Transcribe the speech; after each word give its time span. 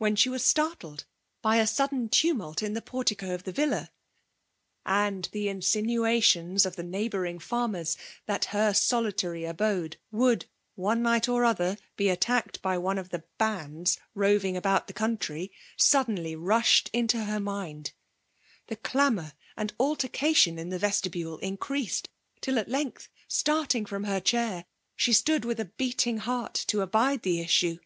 hen 0.00 0.16
she 0.16 0.30
"was 0.30 0.42
startled 0.42 1.04
by 1.42 1.56
a 1.56 1.64
sudd^it 1.64 2.10
tutmilt 2.10 2.62
in 2.62 2.72
the 2.72 2.80
portico 2.80 3.34
of 3.34 3.44
the 3.44 3.52
villa; 3.52 3.90
and 4.86 5.28
the 5.32 5.50
in« 5.50 5.60
sinuations 5.60 6.64
of 6.64 6.76
the 6.76 6.82
neighbouring 6.82 7.38
farmers, 7.38 7.94
that 8.24 8.44
h0r 8.52 8.74
solitary 8.74 9.44
abode 9.44 9.98
would 10.10 10.46
one 10.76 11.02
night 11.02 11.28
or 11.28 11.44
other 11.44 11.76
be 11.94 12.06
ivttaeked 12.06 12.60
1^ 12.60 12.80
one 12.80 12.96
of 12.96 13.10
the" 13.10 13.22
bands" 13.46 13.98
roving 14.24 14.56
about 14.56 14.86
file 14.88 14.94
country, 14.94 15.52
suddenly 15.76 16.34
rushed 16.34 16.88
into 16.94 17.24
her 17.24 17.38
mind»' 17.38 17.92
Th0 18.70 18.82
clamour 18.82 19.32
and 19.58 19.74
altercation 19.78 20.58
in 20.58 20.70
the 20.70 20.78
vestibule 20.78 21.36
increased; 21.40 22.08
till 22.40 22.58
at 22.58 22.70
length, 22.70 23.10
starting 23.28 23.84
from 23.84 24.04
her 24.04 24.20
thalr, 24.22 24.64
she 24.96 25.12
stood 25.12 25.44
with 25.44 25.60
a 25.60 25.66
beating 25.66 26.16
heart 26.16 26.54
to 26.68 26.80
abide 26.80 27.24
Hhfe 27.24 27.44
iftsue. 27.44 27.78